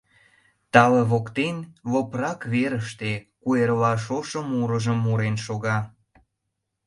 Тале 0.73 1.01
воктен, 1.11 1.57
лопрак 1.91 2.39
верыште, 2.53 3.11
куэрла 3.43 3.93
шошо 4.05 4.39
мурыжым 4.51 4.97
мурен 5.05 5.35
шога. 5.45 5.77